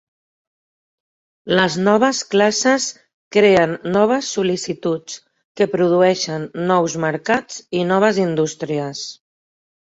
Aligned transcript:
Les 1.57 1.73
noves 1.87 2.21
classes 2.31 2.87
creen 3.37 3.75
noves 3.91 4.31
sol·licituds, 4.37 5.19
que 5.61 5.69
produeixen 5.75 6.49
nous 6.73 6.97
mercats 7.05 7.61
i 7.83 7.85
noves 7.93 8.23
indústries. 8.27 9.05